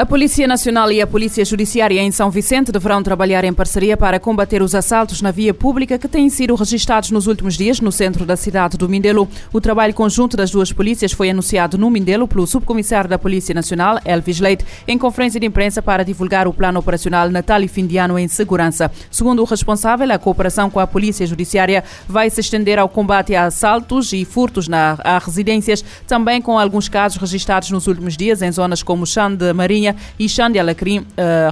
A 0.00 0.06
Polícia 0.06 0.48
Nacional 0.48 0.90
e 0.90 0.98
a 1.02 1.06
Polícia 1.06 1.44
Judiciária 1.44 2.00
em 2.00 2.10
São 2.10 2.30
Vicente 2.30 2.72
deverão 2.72 3.02
trabalhar 3.02 3.44
em 3.44 3.52
parceria 3.52 3.98
para 3.98 4.18
combater 4.18 4.62
os 4.62 4.74
assaltos 4.74 5.20
na 5.20 5.30
via 5.30 5.52
pública 5.52 5.98
que 5.98 6.08
têm 6.08 6.30
sido 6.30 6.54
registados 6.54 7.10
nos 7.10 7.26
últimos 7.26 7.54
dias 7.54 7.82
no 7.82 7.92
centro 7.92 8.24
da 8.24 8.34
cidade 8.34 8.78
do 8.78 8.88
Mindelo. 8.88 9.28
O 9.52 9.60
trabalho 9.60 9.92
conjunto 9.92 10.38
das 10.38 10.50
duas 10.50 10.72
polícias 10.72 11.12
foi 11.12 11.28
anunciado 11.28 11.76
no 11.76 11.90
Mindelo 11.90 12.26
pelo 12.26 12.46
subcomissário 12.46 13.10
da 13.10 13.18
Polícia 13.18 13.54
Nacional, 13.54 14.00
Elvis 14.02 14.40
Leite, 14.40 14.64
em 14.88 14.96
conferência 14.96 15.38
de 15.38 15.44
imprensa 15.44 15.82
para 15.82 16.02
divulgar 16.02 16.48
o 16.48 16.54
plano 16.54 16.80
operacional 16.80 17.28
Natal 17.28 17.60
e 17.62 17.68
Fim 17.68 17.86
de 17.86 17.98
Ano 17.98 18.18
em 18.18 18.26
Segurança. 18.26 18.90
Segundo 19.10 19.42
o 19.42 19.44
responsável, 19.44 20.10
a 20.10 20.18
cooperação 20.18 20.70
com 20.70 20.80
a 20.80 20.86
Polícia 20.86 21.26
Judiciária 21.26 21.84
vai 22.08 22.30
se 22.30 22.40
estender 22.40 22.78
ao 22.78 22.88
combate 22.88 23.34
a 23.34 23.44
assaltos 23.44 24.14
e 24.14 24.24
furtos 24.24 24.66
na, 24.66 24.96
a 25.04 25.18
residências, 25.18 25.84
também 26.06 26.40
com 26.40 26.58
alguns 26.58 26.88
casos 26.88 27.20
registados 27.20 27.70
nos 27.70 27.86
últimos 27.86 28.16
dias 28.16 28.40
em 28.40 28.50
zonas 28.50 28.82
como 28.82 29.04
Chão 29.04 29.36
de 29.36 29.52
Marinha 29.52 29.89
e 30.18 30.28
Xande 30.28 30.58
Alacrim, 30.58 30.98
uh, 30.98 31.04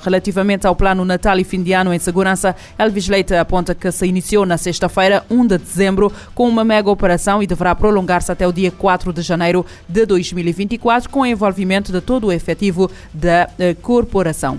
relativamente 0.03 0.67
ao 0.67 0.75
plano 0.75 1.05
Natal 1.05 1.39
e 1.39 1.45
fim 1.45 1.63
de 1.63 1.73
ano 1.73 1.93
em 1.93 1.99
segurança, 1.99 2.55
Elvis 2.79 3.09
Leite 3.09 3.35
aponta 3.35 3.75
que 3.75 3.91
se 3.91 4.07
iniciou 4.07 4.45
na 4.47 4.57
sexta-feira, 4.57 5.25
1 5.31 5.47
de 5.47 5.59
dezembro, 5.59 6.13
com 6.35 6.49
uma 6.49 6.65
mega 6.65 6.91
operação 6.91 7.43
e 7.43 7.47
deverá 7.47 7.75
prolongar-se 7.75 8.33
até 8.33 8.47
o 8.47 8.53
dia 8.53 8.71
4 8.71 9.13
de 9.13 9.23
janeiro 9.23 9.65
de 9.89 10.07
2024, 10.07 11.11
com 11.11 11.21
o 11.21 11.27
envolvimento 11.27 11.93
de 11.93 12.01
todo 12.01 12.29
o 12.29 12.33
efetivo 12.33 12.91
da 13.13 13.49
uh, 13.59 13.75
corporação. 13.81 14.59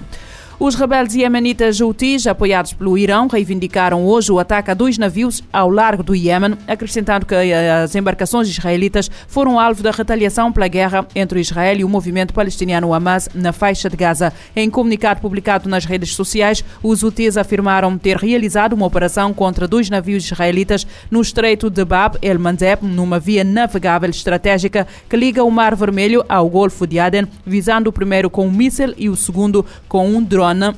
Os 0.61 0.75
rebeldes 0.75 1.15
iemenitas 1.15 1.79
Houthis, 1.79 2.27
apoiados 2.27 2.73
pelo 2.73 2.97
Irão, 2.97 3.27
reivindicaram 3.27 4.05
hoje 4.05 4.29
o 4.29 4.39
ataque 4.39 4.69
a 4.69 4.73
dois 4.73 4.97
navios 4.97 5.41
ao 5.53 5.69
largo 5.69 6.03
do 6.03 6.13
Iêmen, 6.13 6.57
acrescentando 6.67 7.25
que 7.25 7.33
as 7.33 7.95
embarcações 7.95 8.49
israelitas 8.49 9.09
foram 9.25 9.57
alvo 9.57 9.81
da 9.81 9.89
retaliação 9.89 10.51
pela 10.51 10.67
guerra 10.67 11.07
entre 11.15 11.39
Israel 11.39 11.77
e 11.77 11.85
o 11.85 11.87
movimento 11.87 12.33
palestiniano 12.33 12.93
Hamas 12.93 13.29
na 13.33 13.53
faixa 13.53 13.89
de 13.89 13.95
Gaza. 13.95 14.33
Em 14.53 14.69
comunicado 14.69 15.21
publicado 15.21 15.69
nas 15.69 15.85
redes 15.85 16.13
sociais, 16.13 16.61
os 16.83 17.03
Houthis 17.03 17.37
afirmaram 17.37 17.97
ter 17.97 18.17
realizado 18.17 18.73
uma 18.73 18.85
operação 18.85 19.33
contra 19.33 19.65
dois 19.65 19.89
navios 19.89 20.25
israelitas 20.25 20.85
no 21.09 21.21
estreito 21.21 21.69
de 21.69 21.85
Bab 21.85 22.17
el-Mandeb, 22.21 22.85
numa 22.85 23.17
via 23.17 23.45
navegável 23.45 24.09
estratégica 24.09 24.85
que 25.09 25.15
liga 25.15 25.41
o 25.41 25.49
Mar 25.49 25.73
Vermelho 25.73 26.25
ao 26.27 26.49
Golfo 26.49 26.85
de 26.85 26.99
Aden, 26.99 27.29
visando 27.45 27.89
o 27.89 27.93
primeiro 27.93 28.29
com 28.29 28.45
um 28.45 28.51
míssil 28.51 28.93
e 28.97 29.07
o 29.07 29.15
segundo 29.15 29.65
com 29.87 30.05
um 30.05 30.21
drone 30.21 30.48
drone 30.53 30.73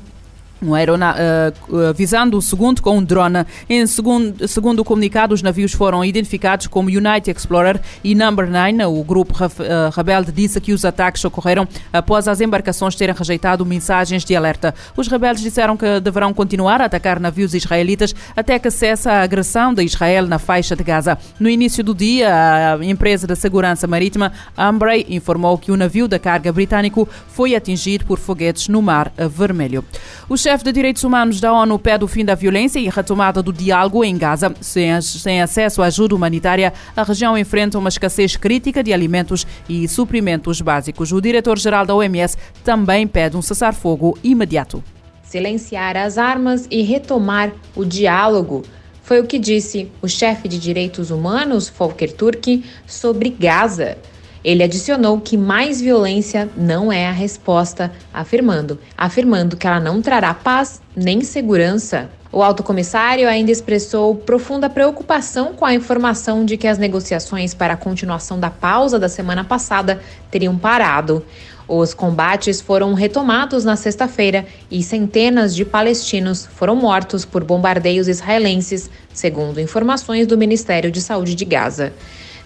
um 0.61 0.75
aerona, 0.75 1.15
uh, 1.15 1.93
visando 1.93 2.37
o 2.37 2.41
segundo 2.41 2.81
com 2.81 2.97
um 2.97 3.03
drone. 3.03 3.45
Em 3.67 3.85
segundo, 3.87 4.47
segundo 4.47 4.79
o 4.79 4.85
comunicado, 4.85 5.33
os 5.33 5.41
navios 5.41 5.73
foram 5.73 6.05
identificados 6.05 6.67
como 6.67 6.89
United 6.89 7.31
Explorer 7.31 7.81
e 8.03 8.13
Number 8.13 8.49
9. 8.49 8.85
O 8.85 9.03
grupo 9.03 9.33
uh, 9.43 9.47
rebelde 9.95 10.31
disse 10.31 10.61
que 10.61 10.71
os 10.71 10.85
ataques 10.85 11.25
ocorreram 11.25 11.67
após 11.91 12.27
as 12.27 12.41
embarcações 12.41 12.95
terem 12.95 13.15
rejeitado 13.15 13.65
mensagens 13.65 14.23
de 14.23 14.35
alerta. 14.35 14.73
Os 14.95 15.07
rebeldes 15.07 15.41
disseram 15.41 15.75
que 15.75 15.99
deverão 15.99 16.33
continuar 16.33 16.81
a 16.81 16.85
atacar 16.85 17.19
navios 17.19 17.53
israelitas 17.53 18.13
até 18.35 18.59
que 18.59 18.69
cesse 18.69 19.09
a 19.09 19.23
agressão 19.23 19.73
de 19.73 19.83
Israel 19.83 20.27
na 20.27 20.37
faixa 20.37 20.75
de 20.75 20.83
Gaza. 20.83 21.17
No 21.39 21.49
início 21.49 21.83
do 21.83 21.95
dia, 21.95 22.75
a 22.75 22.85
empresa 22.85 23.25
de 23.25 23.35
segurança 23.35 23.87
marítima 23.87 24.31
Ambrey 24.57 25.05
informou 25.09 25.57
que 25.57 25.71
o 25.71 25.77
navio 25.77 26.07
da 26.07 26.19
carga 26.19 26.51
britânico 26.51 27.07
foi 27.27 27.55
atingido 27.55 28.05
por 28.05 28.19
foguetes 28.19 28.67
no 28.67 28.81
Mar 28.81 29.11
Vermelho. 29.29 29.83
O 30.29 30.37
chefe 30.51 30.65
de 30.65 30.73
Direitos 30.73 31.05
Humanos 31.05 31.39
da 31.39 31.53
ONU 31.53 31.79
pede 31.79 32.03
o 32.03 32.09
fim 32.09 32.25
da 32.25 32.35
violência 32.35 32.77
e 32.77 32.89
retomada 32.89 33.41
do 33.41 33.53
diálogo 33.53 34.03
em 34.03 34.17
Gaza. 34.17 34.53
Sem, 34.59 35.01
sem 35.01 35.41
acesso 35.41 35.81
à 35.81 35.85
ajuda 35.85 36.13
humanitária, 36.13 36.73
a 36.93 37.03
região 37.03 37.37
enfrenta 37.37 37.79
uma 37.79 37.87
escassez 37.87 38.35
crítica 38.35 38.83
de 38.83 38.91
alimentos 38.91 39.47
e 39.69 39.87
suprimentos 39.87 40.59
básicos. 40.59 41.13
O 41.13 41.21
diretor-geral 41.21 41.85
da 41.85 41.95
OMS 41.95 42.35
também 42.65 43.07
pede 43.07 43.37
um 43.37 43.41
cessar-fogo 43.41 44.17
imediato. 44.21 44.83
Silenciar 45.23 45.95
as 45.95 46.17
armas 46.17 46.67
e 46.69 46.81
retomar 46.81 47.53
o 47.73 47.85
diálogo. 47.85 48.63
Foi 49.03 49.21
o 49.21 49.25
que 49.25 49.39
disse 49.39 49.89
o 50.01 50.07
chefe 50.09 50.49
de 50.49 50.59
direitos 50.59 51.11
humanos, 51.11 51.69
Volker 51.69 52.11
Turk, 52.11 52.65
sobre 52.85 53.29
Gaza. 53.29 53.97
Ele 54.43 54.63
adicionou 54.63 55.19
que 55.19 55.37
mais 55.37 55.79
violência 55.79 56.49
não 56.57 56.91
é 56.91 57.07
a 57.07 57.11
resposta, 57.11 57.91
afirmando, 58.13 58.79
afirmando 58.97 59.55
que 59.55 59.67
ela 59.67 59.79
não 59.79 60.01
trará 60.01 60.33
paz 60.33 60.81
nem 60.95 61.21
segurança. 61.21 62.09
O 62.33 62.41
alto 62.41 62.63
comissário 62.63 63.27
ainda 63.27 63.51
expressou 63.51 64.15
profunda 64.15 64.69
preocupação 64.69 65.53
com 65.53 65.65
a 65.65 65.73
informação 65.73 66.45
de 66.45 66.55
que 66.55 66.65
as 66.65 66.77
negociações 66.77 67.53
para 67.53 67.73
a 67.73 67.77
continuação 67.77 68.39
da 68.39 68.49
pausa 68.49 68.97
da 68.97 69.09
semana 69.09 69.43
passada 69.43 70.01
teriam 70.31 70.57
parado. 70.57 71.25
Os 71.67 71.93
combates 71.93 72.59
foram 72.59 72.93
retomados 72.93 73.63
na 73.63 73.75
sexta-feira 73.75 74.45
e 74.69 74.81
centenas 74.81 75.53
de 75.53 75.65
palestinos 75.65 76.45
foram 76.55 76.75
mortos 76.75 77.25
por 77.25 77.43
bombardeios 77.43 78.07
israelenses, 78.07 78.89
segundo 79.13 79.59
informações 79.59 80.25
do 80.25 80.37
Ministério 80.37 80.89
de 80.89 81.01
Saúde 81.01 81.35
de 81.35 81.45
Gaza. 81.45 81.93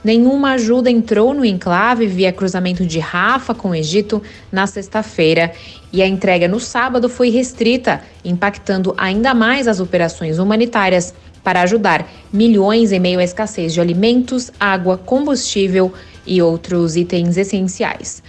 Nenhuma 0.05 0.51
ajuda 0.51 0.91
entrou 0.91 1.33
no 1.33 1.43
enclave 1.43 2.05
via 2.05 2.31
cruzamento 2.31 2.85
de 2.85 2.99
Rafa 2.99 3.55
com 3.55 3.69
o 3.69 3.75
Egito 3.75 4.21
na 4.51 4.67
sexta-feira 4.67 5.51
e 5.91 5.99
a 5.99 6.07
entrega 6.07 6.47
no 6.47 6.59
sábado 6.59 7.09
foi 7.09 7.31
restrita, 7.31 7.99
impactando 8.23 8.93
ainda 8.99 9.33
mais 9.33 9.67
as 9.67 9.79
operações 9.79 10.38
humanitárias 10.38 11.11
para 11.43 11.63
ajudar 11.63 12.07
milhões 12.31 12.91
em 12.91 12.99
meio 12.99 13.19
à 13.19 13.23
escassez 13.23 13.73
de 13.73 13.81
alimentos, 13.81 14.51
água, 14.59 14.95
combustível 14.95 15.91
e 16.23 16.39
outros 16.39 16.95
itens 16.95 17.35
essenciais. 17.35 18.22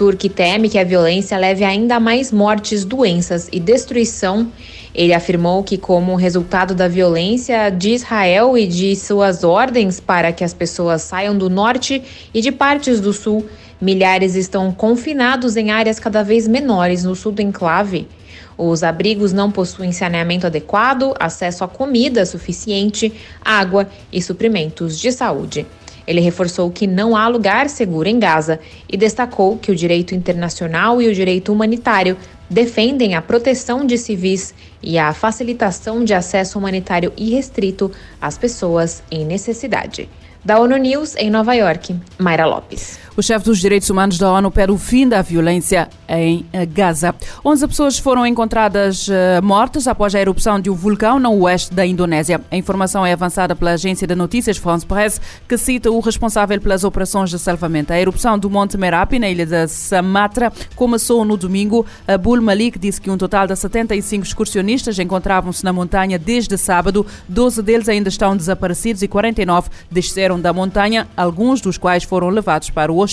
Turk 0.00 0.30
teme 0.30 0.70
que 0.70 0.78
a 0.78 0.82
violência 0.82 1.36
leve 1.36 1.62
ainda 1.62 2.00
mais 2.00 2.32
mortes, 2.32 2.86
doenças 2.86 3.50
e 3.52 3.60
destruição. 3.60 4.50
Ele 4.94 5.12
afirmou 5.12 5.62
que, 5.62 5.76
como 5.76 6.14
resultado 6.14 6.74
da 6.74 6.88
violência 6.88 7.68
de 7.68 7.90
Israel 7.90 8.56
e 8.56 8.66
de 8.66 8.96
suas 8.96 9.44
ordens 9.44 10.00
para 10.00 10.32
que 10.32 10.42
as 10.42 10.54
pessoas 10.54 11.02
saiam 11.02 11.36
do 11.36 11.50
norte 11.50 12.02
e 12.32 12.40
de 12.40 12.50
partes 12.50 12.98
do 12.98 13.12
sul, 13.12 13.46
milhares 13.78 14.36
estão 14.36 14.72
confinados 14.72 15.54
em 15.54 15.70
áreas 15.70 16.00
cada 16.00 16.22
vez 16.22 16.48
menores 16.48 17.04
no 17.04 17.14
sul 17.14 17.32
do 17.32 17.42
enclave. 17.42 18.08
Os 18.56 18.82
abrigos 18.82 19.34
não 19.34 19.50
possuem 19.50 19.92
saneamento 19.92 20.46
adequado, 20.46 21.12
acesso 21.20 21.62
a 21.62 21.68
comida 21.68 22.24
suficiente, 22.24 23.12
água 23.44 23.86
e 24.10 24.22
suprimentos 24.22 24.98
de 24.98 25.12
saúde. 25.12 25.66
Ele 26.10 26.20
reforçou 26.20 26.72
que 26.72 26.88
não 26.88 27.16
há 27.16 27.28
lugar 27.28 27.68
seguro 27.68 28.08
em 28.08 28.18
Gaza 28.18 28.58
e 28.88 28.96
destacou 28.96 29.56
que 29.56 29.70
o 29.70 29.76
direito 29.76 30.12
internacional 30.12 31.00
e 31.00 31.06
o 31.06 31.14
direito 31.14 31.52
humanitário 31.52 32.16
defendem 32.50 33.14
a 33.14 33.22
proteção 33.22 33.86
de 33.86 33.96
civis 33.96 34.52
e 34.82 34.98
a 34.98 35.14
facilitação 35.14 36.02
de 36.02 36.12
acesso 36.12 36.58
humanitário 36.58 37.12
irrestrito 37.16 37.92
às 38.20 38.36
pessoas 38.36 39.04
em 39.08 39.24
necessidade. 39.24 40.08
Da 40.44 40.58
ONU 40.58 40.78
News 40.78 41.14
em 41.14 41.30
Nova 41.30 41.54
York, 41.54 41.94
Mayra 42.18 42.44
Lopes. 42.44 42.98
O 43.20 43.22
chefe 43.22 43.44
dos 43.44 43.58
direitos 43.58 43.90
humanos 43.90 44.16
da 44.16 44.32
ONU 44.32 44.50
pede 44.50 44.72
o 44.72 44.78
fim 44.78 45.06
da 45.06 45.20
violência 45.20 45.90
em 46.08 46.46
eh, 46.54 46.64
Gaza. 46.64 47.14
11 47.44 47.68
pessoas 47.68 47.98
foram 47.98 48.26
encontradas 48.26 49.08
uh, 49.08 49.12
mortas 49.42 49.86
após 49.86 50.14
a 50.14 50.20
erupção 50.20 50.58
de 50.58 50.70
um 50.70 50.74
vulcão 50.74 51.20
no 51.20 51.30
oeste 51.42 51.74
da 51.74 51.84
Indonésia. 51.84 52.40
A 52.50 52.56
informação 52.56 53.04
é 53.04 53.12
avançada 53.12 53.54
pela 53.54 53.72
agência 53.72 54.06
de 54.06 54.14
notícias 54.14 54.56
France 54.56 54.86
Press, 54.86 55.20
que 55.46 55.58
cita 55.58 55.90
o 55.90 56.00
responsável 56.00 56.58
pelas 56.58 56.82
operações 56.82 57.28
de 57.28 57.38
salvamento. 57.38 57.92
A 57.92 58.00
erupção 58.00 58.38
do 58.38 58.48
Monte 58.48 58.78
Merapi, 58.78 59.18
na 59.18 59.28
ilha 59.28 59.44
de 59.44 59.68
Sumatra, 59.68 60.50
começou 60.74 61.22
no 61.22 61.36
domingo. 61.36 61.84
Abul 62.08 62.40
Malik 62.40 62.78
disse 62.78 63.02
que 63.02 63.10
um 63.10 63.18
total 63.18 63.46
de 63.46 63.54
75 63.54 64.24
excursionistas 64.24 64.98
encontravam-se 64.98 65.62
na 65.62 65.74
montanha 65.74 66.18
desde 66.18 66.56
sábado. 66.56 67.04
12 67.28 67.62
deles 67.62 67.86
ainda 67.86 68.08
estão 68.08 68.34
desaparecidos 68.34 69.02
e 69.02 69.08
49 69.08 69.68
desceram 69.90 70.40
da 70.40 70.54
montanha, 70.54 71.06
alguns 71.14 71.60
dos 71.60 71.76
quais 71.76 72.02
foram 72.02 72.30
levados 72.30 72.70
para 72.70 72.90
o 72.90 72.96
hospital. 72.96 73.09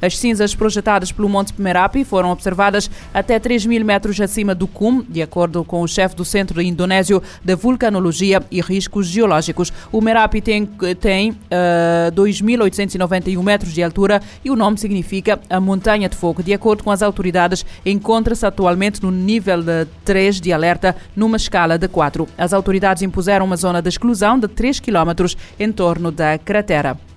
As 0.00 0.18
cinzas 0.18 0.54
projetadas 0.54 1.12
pelo 1.12 1.28
Monte 1.28 1.52
Merapi 1.58 2.04
foram 2.04 2.30
observadas 2.30 2.90
até 3.12 3.38
3 3.38 3.66
mil 3.66 3.84
metros 3.84 4.20
acima 4.20 4.54
do 4.54 4.66
cume, 4.66 5.04
de 5.08 5.22
acordo 5.22 5.64
com 5.64 5.82
o 5.82 5.88
chefe 5.88 6.14
do 6.16 6.24
Centro 6.24 6.60
Indonésio 6.60 7.22
de 7.44 7.54
Vulcanologia 7.54 8.42
e 8.50 8.60
Riscos 8.60 9.06
Geológicos. 9.06 9.72
O 9.90 10.00
Merapi 10.00 10.40
tem, 10.40 10.66
tem 11.00 11.30
uh, 11.30 11.36
eh, 11.50 12.10
2.891 12.14 13.42
metros 13.42 13.72
de 13.72 13.82
altura 13.82 14.20
e 14.44 14.50
o 14.50 14.56
nome 14.56 14.78
significa 14.78 15.40
a 15.48 15.60
Montanha 15.60 16.08
de 16.08 16.16
Fogo. 16.16 16.42
De 16.42 16.52
acordo 16.52 16.84
com 16.84 16.90
as 16.90 17.02
autoridades, 17.02 17.64
encontra-se 17.84 18.46
atualmente 18.46 19.02
no 19.02 19.10
nível 19.10 19.62
de 19.62 19.86
3 20.04 20.40
de 20.40 20.52
alerta, 20.52 20.96
numa 21.14 21.36
escala 21.36 21.78
de 21.78 21.88
4. 21.88 22.28
As 22.36 22.52
autoridades 22.52 23.02
impuseram 23.02 23.46
uma 23.46 23.56
zona 23.56 23.80
de 23.82 23.88
exclusão 23.88 24.38
de 24.38 24.48
3 24.48 24.80
km 24.80 25.34
em 25.58 25.72
torno 25.72 26.10
da 26.10 26.38
cratera. 26.38 27.09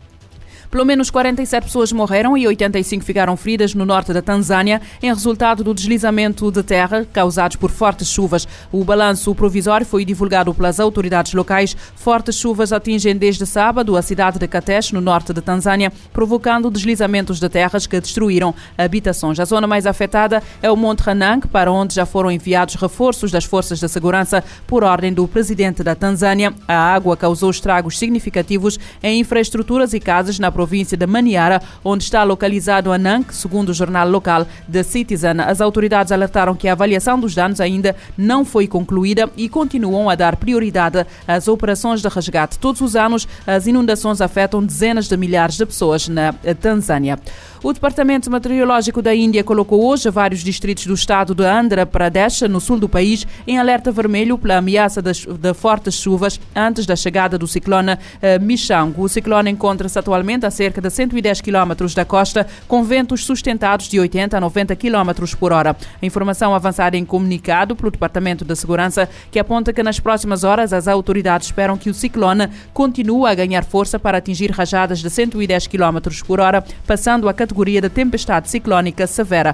Pelo 0.74 0.86
menos 0.88 1.12
47 1.12 1.66
pessoas 1.66 1.92
morreram 1.92 2.36
e 2.36 2.48
85 2.48 3.06
ficaram 3.06 3.38
feridas 3.38 3.76
no 3.76 3.86
norte 3.86 4.12
da 4.12 4.24
Tanzânia 4.24 4.82
em 5.04 5.08
resultado 5.08 5.64
do 5.64 5.72
deslizamento 5.72 6.52
de 6.52 6.64
terra 6.64 7.06
causados 7.14 7.58
por 7.58 7.70
fortes 7.70 8.08
chuvas. 8.08 8.48
O 8.72 8.84
balanço 8.84 9.36
provisório 9.36 9.86
foi 9.86 10.04
divulgado 10.04 10.52
pelas 10.52 10.80
autoridades 10.80 11.36
locais. 11.36 11.78
Fortes 11.96 12.38
chuvas 12.38 12.74
atingem 12.74 13.16
desde 13.16 13.46
sábado 13.46 13.96
a 13.96 14.02
cidade 14.02 14.40
de 14.40 14.48
Katesh, 14.48 14.94
no 14.94 15.00
norte 15.00 15.32
da 15.32 15.44
Tanzânia, 15.44 15.94
provocando 16.12 16.72
deslizamentos 16.72 17.40
de 17.40 17.48
terras 17.50 17.86
que 17.86 18.02
destruíram 18.02 18.56
habitações. 18.76 19.40
A 19.40 19.46
zona 19.46 19.68
mais 19.68 19.86
afetada 19.86 20.42
é 20.60 20.72
o 20.72 20.76
Monte 20.76 21.02
Ranang, 21.02 21.48
para 21.48 21.72
onde 21.72 21.94
já 21.94 22.08
foram 22.08 22.32
enviados 22.32 22.74
reforços 22.74 23.30
das 23.30 23.46
forças 23.46 23.80
de 23.80 23.88
segurança 23.88 24.44
por 24.66 24.84
ordem 24.84 25.14
do 25.14 25.28
presidente 25.28 25.84
da 25.84 25.94
Tanzânia. 25.94 26.52
A 26.68 26.96
água 26.96 27.16
causou 27.16 27.52
estragos 27.52 28.00
significativos 28.00 28.80
em 29.04 29.20
infraestruturas 29.20 29.94
e 29.94 30.00
casas 30.00 30.40
na 30.40 30.52
província 30.52 30.63
de 30.66 31.06
Maniara, 31.06 31.62
onde 31.84 32.04
está 32.04 32.24
localizado 32.24 32.92
Anang, 32.92 33.26
segundo 33.32 33.70
o 33.70 33.74
jornal 33.74 34.10
local 34.10 34.48
The 34.72 34.84
Citizen. 34.84 35.40
As 35.40 35.62
autoridades 35.62 36.12
alertaram 36.12 36.56
que 36.56 36.68
a 36.68 36.74
avaliação 36.74 37.20
dos 37.20 37.36
danos 37.36 37.62
ainda 37.62 37.96
não 38.18 38.44
foi 38.44 38.68
concluída 38.68 39.30
e 39.38 39.48
continuam 39.50 40.10
a 40.10 40.16
dar 40.16 40.36
prioridade 40.36 41.06
às 41.28 41.48
operações 41.48 42.02
de 42.02 42.08
resgate. 42.08 42.60
Todos 42.60 42.82
os 42.82 42.96
anos, 42.96 43.28
as 43.46 43.68
inundações 43.68 44.22
afetam 44.22 44.64
dezenas 44.64 45.08
de 45.08 45.18
milhares 45.18 45.58
de 45.58 45.66
pessoas 45.66 46.08
na 46.08 46.34
Tanzânia. 46.60 47.20
O 47.64 47.72
Departamento 47.72 48.30
Meteorológico 48.30 49.02
da 49.02 49.16
Índia 49.16 49.42
colocou 49.42 49.86
hoje 49.86 50.10
vários 50.10 50.42
distritos 50.42 50.86
do 50.86 50.94
estado 50.94 51.34
de 51.34 51.46
Andhra 51.46 51.86
Pradesh, 51.86 52.42
no 52.42 52.60
sul 52.60 52.78
do 52.78 52.90
país, 52.90 53.26
em 53.48 53.58
alerta 53.58 53.90
vermelho 53.90 54.38
pela 54.38 54.58
ameaça 54.58 55.02
de 55.02 55.54
fortes 55.54 55.96
chuvas 55.96 56.38
antes 56.54 56.86
da 56.86 56.94
chegada 56.94 57.38
do 57.38 57.48
ciclone 57.48 57.98
eh, 58.22 58.38
Michang. 58.38 58.94
O 58.98 59.08
ciclone 59.08 59.50
encontra-se 59.50 59.98
atualmente 59.98 60.46
a 60.46 60.52
cerca 60.54 60.80
de 60.80 60.90
110 60.90 61.42
km 61.42 61.94
da 61.94 62.06
costa, 62.06 62.48
com 62.68 62.84
ventos 62.84 63.26
sustentados 63.26 63.90
de 63.90 64.00
80 64.00 64.38
a 64.38 64.40
90 64.40 64.76
km 64.78 65.36
por 65.38 65.52
hora. 65.52 65.76
A 66.02 66.06
informação 66.06 66.56
avançada 66.56 66.96
em 66.96 67.04
comunicado 67.04 67.76
pelo 67.76 67.92
Departamento 67.92 68.46
de 68.46 68.56
Segurança, 68.56 69.10
que 69.30 69.40
aponta 69.40 69.74
que 69.74 69.84
nas 69.84 70.00
próximas 70.00 70.46
horas 70.46 70.72
as 70.72 70.88
autoridades 70.88 71.48
esperam 71.48 71.78
que 71.78 71.90
o 71.90 71.94
ciclone 71.94 72.48
continue 72.74 73.30
a 73.30 73.36
ganhar 73.36 73.66
força 73.66 74.00
para 74.00 74.20
atingir 74.20 74.52
rajadas 74.52 75.00
de 75.00 75.10
110 75.10 75.68
km 75.68 76.00
por 76.26 76.40
hora, 76.40 76.64
passando 76.88 77.28
categoria 77.34 77.74
categoria 77.74 77.82
de 77.82 77.90
tempestade 77.90 78.50
ciclónica 78.50 79.08
severa. 79.08 79.54